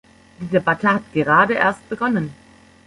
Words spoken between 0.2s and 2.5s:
Die Debatte hat gerade erst begonnen.